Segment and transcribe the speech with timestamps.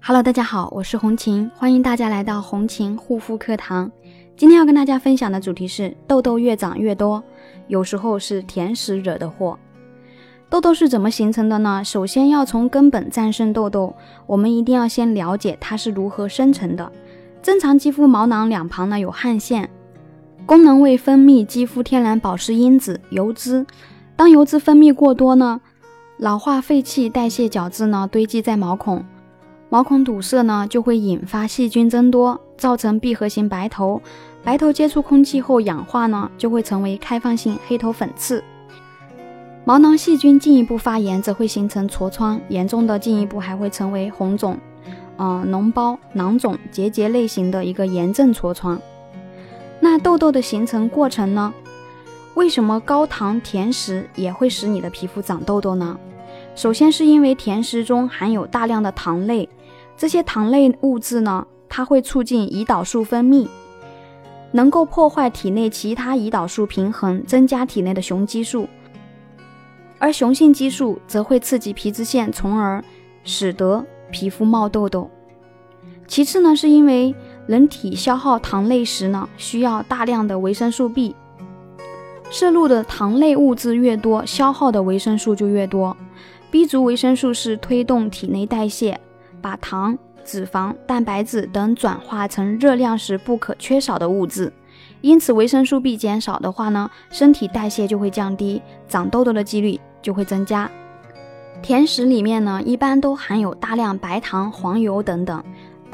[0.00, 3.90] Hello，大家好，我是红琴，欢迎大家来到红琴护肤课堂。
[4.36, 7.22] 今天要跟大家分享的主题是痘痘越长越多，
[7.68, 9.58] 有时候是甜食惹的祸。
[10.50, 11.82] 痘痘是怎么形成的呢？
[11.82, 13.94] 首先要从根本战胜痘痘，
[14.26, 16.92] 我们一定要先了解它是如何生成的。
[17.42, 19.70] 正常肌肤毛囊两旁呢有汗腺，
[20.44, 23.64] 功能为分泌肌肤天然保湿因子油脂。
[24.16, 25.60] 当油脂分泌过多呢，
[26.18, 29.04] 老化废气代谢角质呢堆积在毛孔。
[29.68, 34.00] 毛孔堵塞呢，就会引发细菌增多，造成闭合型白头。
[34.44, 38.44] 白头接触空气后氧化呢，就会成为开放性黑头粉刺。
[39.64, 44.56] 毛囊细菌进一步发炎，则会形成痤疮，严重的进一步还会成为红肿、
[45.16, 48.80] 啊脓包、囊肿、结节类型的一个炎症痤疮。
[49.80, 51.52] 那痘痘的形成过程呢？
[52.34, 55.96] 为什么高糖甜食也会使你的皮肤长痘痘呢？
[56.54, 59.48] 首先是因为甜食中含有大量的糖类。
[59.96, 63.46] 这些糖类物质呢，它会促进胰岛素分泌，
[64.50, 68.68] 能够破坏体内其他胰岛素平衡，增加体内的雄激素，
[70.00, 72.82] 而雄性激素则会刺激皮脂腺，从而
[73.22, 75.08] 使得皮肤冒痘痘。
[76.08, 77.14] 其次呢，是因为
[77.46, 81.14] 人体消耗糖类时呢，需要大量的维生素 B，
[82.34, 85.96] 摄入的糖类物质越多，消耗的维生素就越多。
[86.50, 89.00] B 族维生素是推动体内代谢。
[89.40, 94.52] 把糖、脂肪、蛋白质等转化成热量时不可缺少的物质，
[95.00, 100.68] 因此维生素 B 减少的话呢，身体代谢就会降低，长痘痘的几率就会增加。
[101.62, 105.40] 甜食里面呢，一般都含有大量白糖、黄油等等，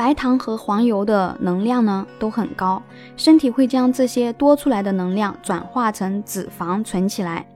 [0.00, 2.82] 白糖和黄油的能量呢都很高，
[3.18, 7.46] 身体会将这些多出来的能量转化成脂肪存起来，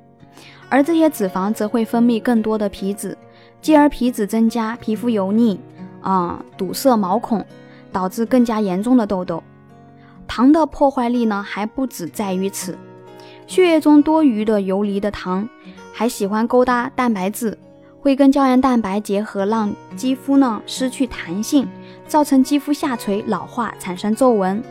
[0.69, 3.17] 而这些脂肪则会分泌更多的皮脂，
[3.63, 5.59] 继而皮脂增加，皮肤油腻。
[6.03, 7.43] 啊，堵塞毛孔，
[7.91, 9.43] 导致更加严重的痘痘。
[10.27, 12.77] 糖的破坏力呢，还不止在于此。
[13.47, 15.49] 血液中多余的游离的糖，
[15.95, 17.57] 还喜欢勾搭蛋白质，
[18.03, 21.67] 会跟胶原蛋白结合，让肌肤呢失去弹性，
[22.07, 24.63] 造成肌肤下垂、老化，产生皱纹。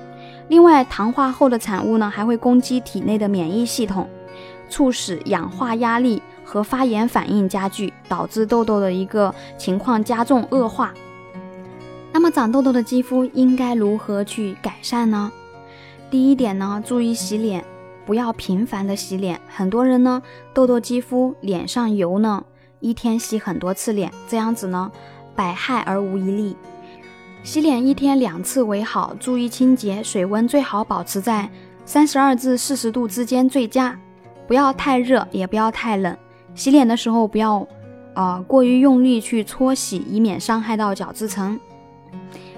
[0.49, 4.09] 另外，糖化后的产物呢，还会攻击体内的免疫系统，
[4.69, 10.93] 促使氧化压力和发炎反应加剧，导致痘痘的一个情况加重恶化。
[12.11, 15.31] 那么长痘痘的肌肤应该如何去改善呢？
[16.11, 17.63] 第一点呢，注意洗脸，
[18.05, 19.39] 不要频繁的洗脸。
[19.47, 20.21] 很多人呢，
[20.53, 22.43] 痘痘肌肤脸上油呢，
[22.81, 24.91] 一天洗很多次脸，这样子呢，
[25.35, 26.55] 百害而无一利。
[27.43, 31.49] 洗脸一天两次为好，注意清洁，水温最好保持在
[31.83, 33.99] 三十二至四十度之间最佳，
[34.47, 36.15] 不要太热，也不要太冷。
[36.55, 37.67] 洗脸的时候不要
[38.13, 41.59] 啊过于用力去搓洗，以免伤害到角质层。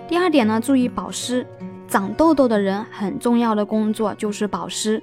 [0.07, 1.45] 第二点呢，注意保湿。
[1.87, 5.01] 长痘痘的人很重要的工作就是保湿。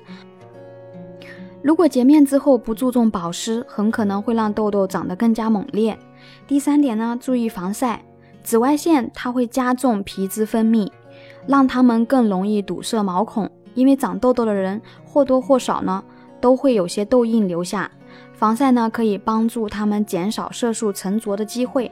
[1.63, 5.99] 如果洁面之后不注重保湿，很可能会让痘痘长得更加猛烈。
[6.47, 8.05] 第三点呢，注意防晒。
[8.43, 10.91] 紫外线它会加重皮脂分泌，
[11.47, 13.51] 让它们更容易堵塞毛孔。
[13.75, 16.05] 因为长痘痘的人或多或少呢
[16.41, 17.91] 都会有些痘印留下，
[18.33, 21.91] 防晒呢可以帮助他们减少色素沉着的机会。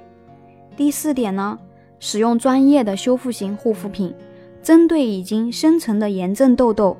[0.77, 1.59] 第四点呢。
[2.03, 4.15] 使用专业的修复型护肤品，
[4.62, 6.97] 针对已经生成的炎症痘痘，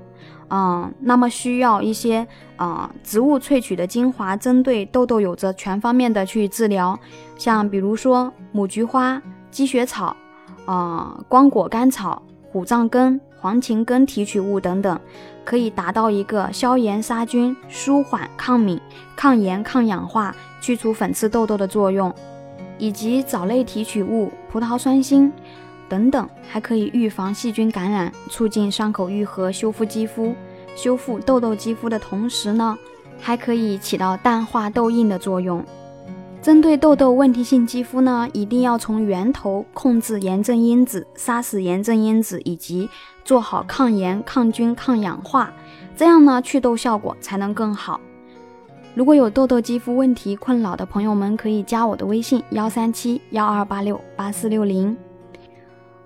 [0.49, 7.01] 啊，那么需要一些啊植物萃取的精华，针对痘痘有着全方面的去治疗，
[7.39, 9.19] 像比如说母菊花、
[9.51, 10.17] 积雪草、
[10.65, 14.99] 啊光果甘草、虎杖根、黄芩根提取物等等，
[15.45, 18.81] 可以达到一个消炎杀菌、舒缓抗敏、
[19.17, 22.13] 抗炎抗氧化、去除粉刺痘痘的作用。
[22.83, 25.31] 以及藻类提取物、葡萄酸锌
[25.87, 30.35] 等等，还可以预防细菌感染，促进伤口愈合、修复肌肤、
[30.75, 32.79] 修复痘痘肌肤的同时呢，
[33.21, 35.63] 还可以起到淡化痘印的作用。
[36.51, 42.91] 针对痘痘问题性肌肤呢，一定要从源头控制炎症因子，杀死炎症因子，以及
[43.25, 45.53] 做好抗炎、抗菌、抗氧化，
[45.97, 48.01] 这样呢，祛痘效果才能更好。
[48.97, 54.97] 如果有痘痘肌肤问题困扰的朋友们，可以加我的微信幺三七幺二八六八四六零。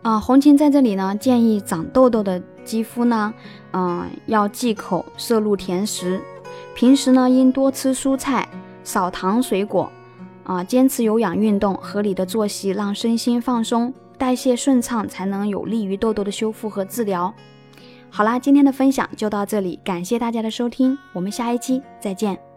[0.02, 3.32] 啊，红琴在这里呢，建议长痘痘的肌肤呢，
[3.72, 6.20] 嗯，要忌口摄入甜食，
[6.74, 8.46] 平时呢应多吃蔬菜，
[8.84, 9.90] 少糖水果，
[10.44, 17.34] 啊，坚持有氧运动，合理的作息，让身心放松，代谢顺畅，才能有利于痘痘的修复和治疗。
[18.10, 22.53] 好啦，今天的分享就到这里，感谢大家的收听，我们下一期再见。